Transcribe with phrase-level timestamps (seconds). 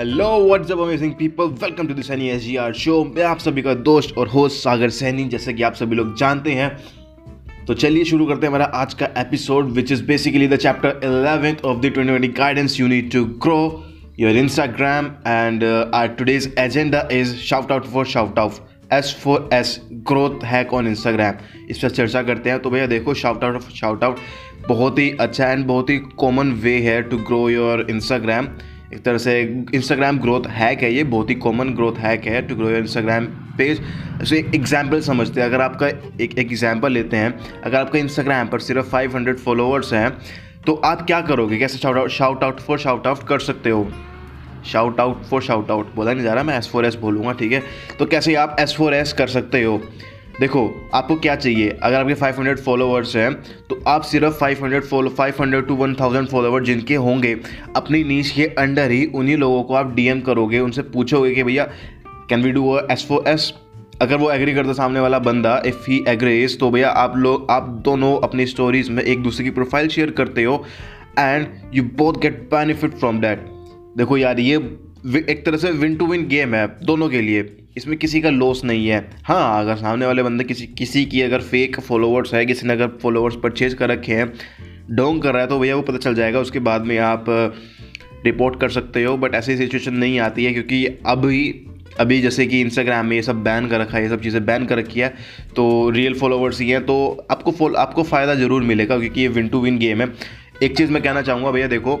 [0.00, 3.62] Hello what's up amazing people welcome to the Sunny S G R show मैं आप सभी
[3.62, 6.68] का दोस्त और होस्ट सागर सैनी, जैसे कि आप सभी लोग जानते हैं।
[7.66, 11.64] तो चलिए शुरू करते हैं हमारा आज का episode which is basically the chapter 11th
[11.64, 13.60] of the 2020 guidance you need to grow
[14.20, 19.78] your Instagram and our today's agenda is shout out for shout out S four S
[19.92, 24.04] growth hack on Instagram इस पर चर्चा करते हैं। तो भैया देखो shout out shout
[24.04, 24.18] out
[24.68, 28.48] बहुत ही अच्छा एंड बहुत ही कॉमन वे है टू ग्रो योर इंस्टाग्राम
[28.94, 29.40] एक तरह से
[29.74, 33.26] इंस्टाग्राम ग्रोथ हैक है ये, बहुत ही कॉमन ग्रोथ हैक है to grow Instagram
[33.58, 33.80] page
[34.22, 35.88] so एक एग्ज़ाम्पल समझते हैं, अगर आपका
[36.24, 40.10] एक एग्ज़ाम्पल लेते हैं, अगर आपका इंस्टाग्राम पर सिर्फ़ 500 फॉलोअर्स हैं
[40.66, 41.58] तो आप क्या करोगे?
[41.58, 43.90] कैसे shout out shout out for shout out कर सकते हो?
[44.66, 47.52] Shout out for shout out बोला नहीं जा रहा, मैं एस फोर एस बोलूँगा, ठीक
[47.52, 47.62] है?
[47.98, 49.80] तो कैसे आप एस फोर एस कर सकते हो?
[50.32, 51.68] देखो, आपको क्या चाहिए?
[51.82, 53.32] अगर आपके 500 फॉलोअर्स हैं
[53.68, 57.34] तो आप सिर्फ़ 500 फॉलो 500 टू 1000 फॉलोअर जिनके होंगे,
[57.76, 61.64] अपनी नीच के अंडर ही उन्हीं लोगों को आप डीएम करोगे, उनसे पूछोगे कि भैया
[62.30, 63.52] can we do S four
[64.02, 67.68] अगर वो एग्री करता सामने वाला बंदा इफ़ ही एग्रीज तो भैया, आप लोग आप
[67.84, 70.64] दोनों अपनी स्टोरीज में एक दूसरे की प्रोफ़ाइल शेयर करते हो
[71.18, 73.44] and you both get benefit from that
[73.96, 74.56] देखो यार, ये
[75.28, 77.42] एक तरह से विन टू विन गेम है, दोनों के लिए।
[77.76, 81.40] इसमें किसी का लॉस नहीं है। हाँ अगर सामने वाले बंदे किसी किसी की अगर
[81.42, 84.32] फेक फॉलोवर्स है, किसी ने अगर फॉलोवर्स परचेज कर रखे हैं
[84.90, 87.24] डोंग कर रहा है तो भैया वो पता चल जाएगा, उसके बाद में आप
[88.24, 91.66] रिपोर्ट कर सकते हो बट ऐसी सिचुएशन नहीं आती है, क्योंकि अभी
[92.00, 94.66] अभी जैसे कि इंस्टाग्राम में ये सब बैन कर रखा है, ये सब चीज़ें बैन
[94.66, 95.08] कर रखी है
[95.56, 99.48] तो रियल फॉलोवर्स ही हैं तो आपको फॉल आपको फ़ायदा ज़रूर मिलेगा, क्योंकि ये विन
[99.48, 100.08] टू विन गेम है।
[100.62, 101.96] एक चीज़ मैं कहना चाहूँगा, भैया देखो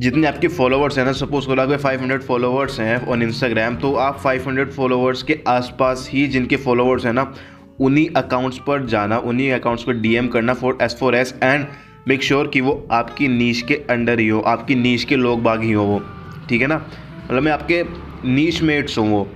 [0.00, 4.22] जितने आपके फॉलोवर्स हैं ना सपोज़ करो आपके 500 फॉलोवर्स हैं ऑन इंस्टाग्राम तो आप
[4.22, 7.34] 500 फॉलोवर्स के आसपास ही जिनके फॉलोवर्स हैं ना,
[7.80, 11.66] उन्हीं अकाउंट्स पर जाना, उन्हीं अकाउंट्स पर डीएम करना for S for S and
[12.08, 15.62] make sure कि वो आपकी नीच के अंडर ही हो, आपकी नीच के लोग बाग
[15.62, 16.00] ही हो वो,
[16.48, 16.76] ठीक है ना?
[17.24, 17.82] मतलब मैं आपके
[18.28, 19.26] नीच मेट्स हों वो,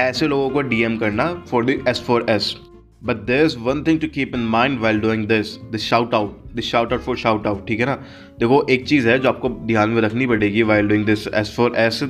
[0.00, 2.54] ऐसे लोगों को डीएम करना for the S for S
[3.06, 6.54] but there is one thing to keep in mind while doing this this shout out
[6.54, 7.94] this shout out for shout out ठीक है ना?
[8.40, 11.76] देखो, एक चीज़ है जो आपको ध्यान में रखनी पड़ेगी while doing this S for
[11.76, 12.00] S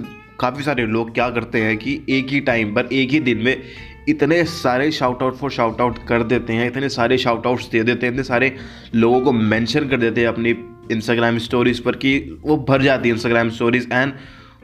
[0.40, 3.62] काफ़ी सारे लोग क्या करते हैं कि एक ही टाइम पर एक ही दिन में
[4.08, 7.82] इतने सारे shout out for shout out कर देते हैं, इतने सारे शाउट आउट्स दे
[7.82, 8.56] देते हैं, इतने सारे
[8.94, 10.54] लोगों को मेंशन कर देते हैं अपनी
[10.92, 14.12] इंस्टाग्राम स्टोरीज़ पर कि वो भर जाती है इंस्टाग्राम स्टोरीज़ एंड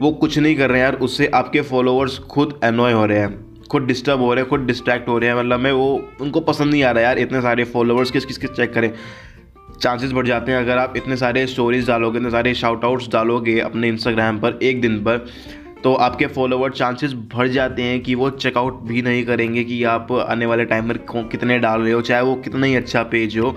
[0.01, 3.52] वो कुछ नहीं कर रहे हैं यार, उससे आपके फॉलोअर्स खुद अनॉय हो रहे हैं।
[3.73, 6.71] खुद डिस्टर्ब हो रहे हैं, खुद डिस्ट्रैक्ट हो रहे हैं। मतलब मैं वो, उनको पसंद
[6.71, 8.91] नहीं आ रहा यार, इतने सारे फॉलोअर्स किस किस किस चेक करें।
[9.81, 13.59] चांसेस बढ़ जाते हैं अगर आप इतने सारे स्टोरीज डालोगे, इतने सारे शाउट आउट्स डालोगे
[13.61, 15.25] अपने इंस्टाग्राम पर एक दिन पर
[15.83, 20.11] तो आपके फॉलोवर चांसेस बढ़ जाते हैं कि वो चेकआउट भी नहीं करेंगे कि आप
[20.11, 20.97] आने वाले टाइम पर
[21.31, 23.55] कितने डाल रहे हो, चाहे वो कितना ही अच्छा पेज हो,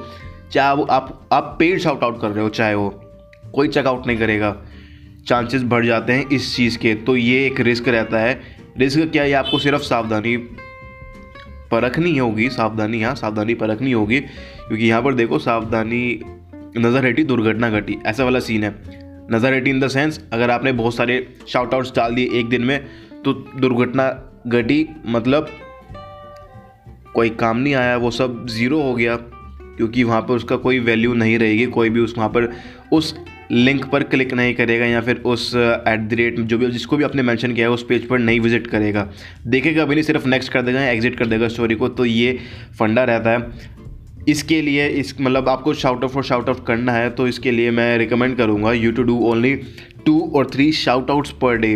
[0.52, 2.88] चाहे वो आप आप पेड शाउट आउट कर रहे हो, चाहे वो,
[3.54, 4.56] कोई चेकआउट नहीं करेगा।
[5.28, 9.22] चांसेस बढ़ जाते हैं इस चीज़ के तो ये एक रिस्क रहता है। रिस्क क्या
[9.22, 10.36] है आपको सिर्फ़ सावधानी
[11.70, 16.02] परखनी होगी सावधानी हाँ सावधानी परखनी होगी क्योंकि यहाँ पर देखो सावधानी
[16.78, 18.70] नज़र हटी दुर्घटना घटी ऐसा वाला सीन है
[19.32, 22.64] नज़र हटी इन द सेंस अगर आपने बहुत सारे शाउट आउट्स डाल दिए एक दिन
[22.64, 22.78] में
[23.24, 24.08] तो दुर्घटना
[24.48, 25.48] घटी मतलब
[27.14, 29.16] कोई काम नहीं आया वो सब ज़ीरो हो गया
[29.76, 32.52] क्योंकि वहाँ पर उसका कोई वैल्यू नहीं रहेगी कोई भी उस वहाँ पर
[32.92, 33.14] उस
[33.50, 37.04] लिंक पर क्लिक नहीं करेगा या फिर उस एट द रेट जो भी, जिसको भी
[37.04, 39.08] आपने मेंशन किया है, उस पेज पर नहीं विज़िट करेगा।
[39.46, 42.38] देखेगा भी नहीं, सिर्फ़ नेक्स्ट कर देगा या एग्जिट कर देगा स्टोरी को तो ये
[42.78, 43.74] फंडा रहता है।
[44.28, 47.70] इसके लिए इस मतलब आपको shout out for shout out करना है तो इसके लिए
[47.70, 49.54] मैं रिकमेंड करूँगा you to do only
[50.06, 51.72] two और three shout outs per day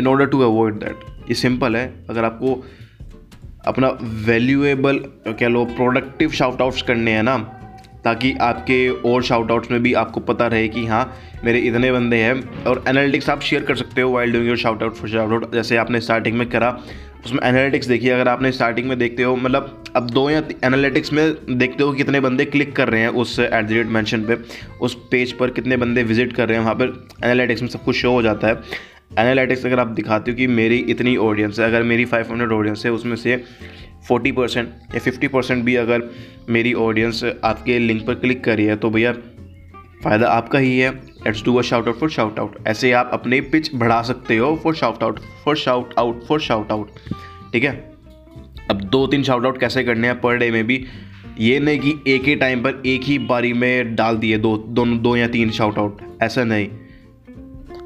[0.00, 2.64] in order to avoid that ये सिंपल है, अगर आपको
[3.66, 3.88] अपना
[4.26, 7.36] वैल्यूएबल कह लो प्रोडक्टिव शाउट आउट्स करने हैं ना
[8.04, 11.04] ताकि आपके और शाउट आउट्स में भी आपको पता रहे कि हाँ
[11.44, 14.82] मेरे इतने बंदे हैं और एनालिटिक्स आप शेयर कर सकते हो while doing your shout
[14.82, 16.70] out for shout out जैसे आपने स्टार्टिंग में करा,
[17.24, 21.58] उसमें एनालिटिक्स देखिए, अगर आपने स्टार्टिंग में देखते हो मतलब अब दो या एनालिटिक्स में
[21.58, 24.44] देखते हो कितने बंदे क्लिक कर रहे हैं उस एट द रेट मैंशन पर
[24.80, 27.96] उस पेज पर कितने बंदे विज़िट कर रहे हैं, वहाँ पर एनालिटिक्स में सब कुछ
[27.96, 28.54] शो हो जाता है।
[29.18, 32.92] एनालिटिक्स अगर आप दिखाते हो कि मेरी इतनी ऑडियंस है, अगर मेरी 500 ऑडियंस है,
[32.92, 33.42] उसमें से
[34.08, 36.02] 40 परसेंट या 50 परसेंट भी अगर
[36.48, 39.12] मेरी ऑडियंस आपके लिंक पर क्लिक करी है तो भैया
[40.04, 43.40] फ़ायदा आपका ही है। Let's do a shout out for shout out ऐसे आप अपने
[43.40, 46.90] पिच बढ़ा सकते हो for shout out for shout out for shout out
[47.52, 47.72] ठीक है?
[48.70, 50.84] अब दो तीन शाउट आउट कैसे करने हैं पर डे में भी?
[51.38, 54.98] ये नहीं कि एक ही टाइम पर एक ही बारी में डाल दिए दो दोनों
[55.02, 56.68] दो या तीन शाउट आउट ऐसा नहीं।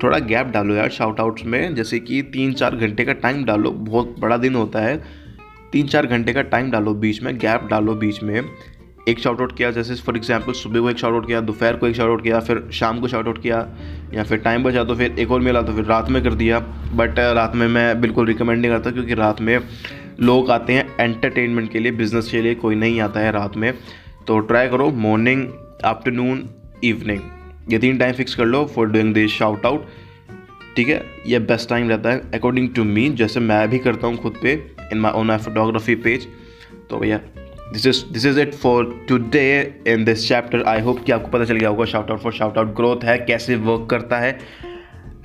[0.03, 3.71] थोड़ा गैप डालो यार शाउट आउट्स में, जैसे कि तीन चार घंटे का टाइम डालो।
[3.71, 5.28] बहुत बड़ा दिन होता है।
[5.73, 8.43] तीन चार घंटे का टाइम डालो बीच में गैप डालो बीच में।
[9.09, 11.87] एक शॉर्ट आउट किया, जैसे फॉर एग्जांपल सुबह को एक शॉर्ट आउट किया, दोपहर को
[11.87, 13.67] एक शॉर्ट आउट किया, फिर शाम को शॉर्ट आउट किया,
[14.15, 16.59] या फिर टाइम बचा तो फिर एक और मिला तो फिर रात में कर दिया।
[16.95, 19.59] बट रात में मैं बिल्कुल रिकमेंड नहीं करता क्योंकि रात में
[20.21, 23.73] लोग आते हैं एंटरटेनमेंट के लिए बिज़नेस के लिए, कोई नहीं आता है रात में।
[24.27, 25.47] तो ट्राई करो मॉर्निंग
[25.85, 26.49] आफ्टरनून
[26.85, 27.21] इवनिंग
[27.73, 29.87] ये तीन टाइम फिक्स कर लो for doing this shout out
[30.77, 31.03] ठीक है?
[31.27, 34.57] ये बेस्ट टाइम रहता है अकॉर्डिंग टू मी जैसे मैं भी करता हूँ खुद पे।
[34.93, 36.27] In my own my photography page
[36.91, 37.21] तो भैया
[37.73, 41.45] this is this is it for today in this chapter I hope कि आपको पता
[41.45, 44.39] चल गया होगा shout out for shout out growth है, कैसे वर्क करता है।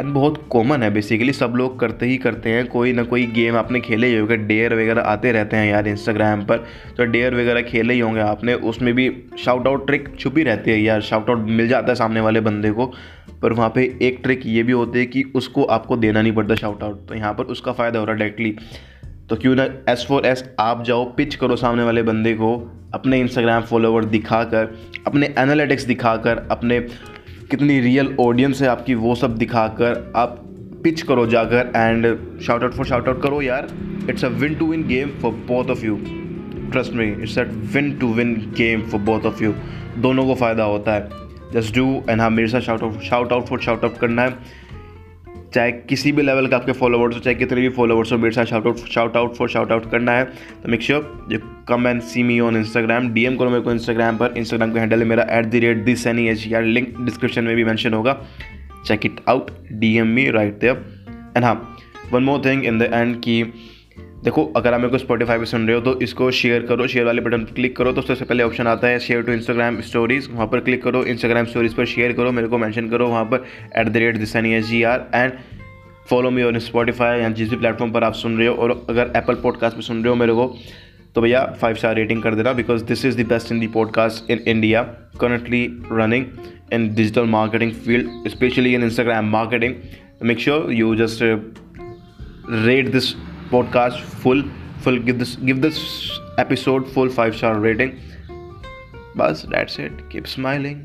[0.02, 3.56] एंड बहुत कॉमन है बेसिकली सब लोग करते ही करते हैं। कोई ना कोई गेम
[3.58, 6.58] आपने खेले ही होगा डेयर वगैरह आते रहते हैं यार इंस्टाग्राम पर।
[6.98, 9.10] तो डेयर वगैरह खेले ही होंगे आपने, उसमें भी
[9.40, 12.72] शाउट आउट ट्रिक छुपी रहती है यार। शाउट आउट मिल जाता है सामने वाले बंदे
[12.72, 12.86] को,
[13.42, 16.56] पर वहाँ पे एक ट्रिक ये भी होती है कि उसको आपको देना नहीं पड़ता
[16.56, 18.56] शाउट आउट तो यहाँ पर उसका फ़ायदा हो रहा है डायरेक्टली
[19.30, 22.56] तो क्यों ना एस फोर एस आप जाओ पिच करो सामने वाले बंदे को,
[22.94, 24.68] अपने इंस्टाग्राम फॉलोवर दिखाकर,
[25.08, 26.80] अपने एनालिटिक्स दिखाकर, अपने
[27.52, 30.38] कितनी रियल ऑडियंस है आपकी, वो सब दिखाकर आप
[30.84, 33.68] पिच करो जाकर and shout out for shout out करो यार।
[34.10, 35.96] It's a win to win game for both of you
[36.72, 37.44] trust me it's a
[37.74, 39.54] win to win game for both of you
[39.98, 41.10] दोनों को फ़ायदा होता है।
[41.54, 44.62] जस्ट डू एंड हाँ मेरे साथ shout out shout out for shout out करना है।
[45.54, 48.46] चाहे किसी भी लेवल का आपके फॉलोवर्स हो, चाहे कितने भी फॉलोवर्स हो, मेरे साथ
[48.46, 50.24] shout out shout out for shout out करना है।
[50.64, 53.72] तो make sure you come and see me on Instagram D M करो मेरे को
[53.72, 56.96] इंस्टाग्राम पर। इंस्टाग्राम का हैंडल है मेरा at the rate this any H यार। लिंक
[57.00, 58.18] डिस्क्रिप्शन में भी मैंशन होगा।
[58.86, 60.84] Check it out D M me right there
[61.38, 61.56] and हाँ
[62.12, 63.42] one more thing in the end की
[64.24, 67.06] देखो, अगर आप मेरे को स्पॉटीफाई पे सुन रहे हो तो इसको शेयर करो शेयर
[67.06, 70.30] वाले बटन पर क्लिक करो तो सबसे पहले ऑप्शन आता है शेयर टू इंस्टाग्राम स्टोरीज
[70.32, 73.46] वहाँ पर क्लिक करो इंस्टाग्राम स्टोरीज पर शेयर करो, मेरे को मेंशन करो, वहाँ पर
[73.78, 75.32] at the rate this N S G R and
[76.10, 79.12] follow me on Spotify या जिस भी प्लेटफॉर्म पर आप सुन रहे हो, और अगर
[79.16, 80.56] एप्पल पॉडकास्ट में सुन रहे हो मेरे को
[81.16, 84.32] तो भैया फाइव स्टार रेटिंग कर देना because this is the best in the podcast
[84.32, 84.84] in India
[85.22, 86.26] currently running
[86.74, 89.76] in digital marketing field specially in Instagram marketing
[90.24, 91.20] make sure you just
[92.50, 93.14] rate this
[93.56, 94.44] podcast full
[94.86, 95.80] full give this give this
[96.38, 98.00] episode full 5 star rating.
[99.16, 100.10] But that's it.
[100.10, 100.80] Keep smiling.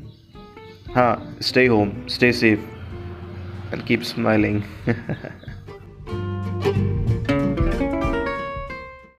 [0.93, 2.59] Huh stay home stay safe
[3.71, 4.63] and keep smiling.